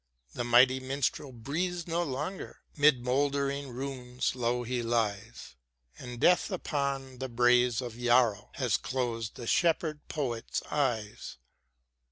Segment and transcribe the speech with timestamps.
[0.33, 5.53] The mighty Minstrel breathes no longer, 'Mid mouldering ruins low he lies;
[5.99, 11.37] And death upon the braes of Yarrow Has closed the Shepherd poet's eyes.